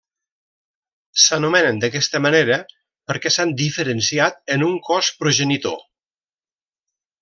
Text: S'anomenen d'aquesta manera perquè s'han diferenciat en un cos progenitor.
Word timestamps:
S'anomenen 1.23 1.81
d'aquesta 1.83 2.23
manera 2.27 2.59
perquè 3.11 3.35
s'han 3.37 3.55
diferenciat 3.63 4.43
en 4.59 4.69
un 4.73 4.83
cos 4.91 5.15
progenitor. 5.23 5.81